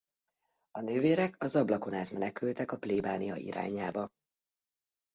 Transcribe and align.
A 0.71 0.81
nővérek 0.81 1.35
az 1.39 1.55
ablakon 1.55 1.93
át 1.93 2.11
menekültek 2.11 2.71
a 2.71 2.77
plébánia 2.77 3.35
irányába. 3.35 4.09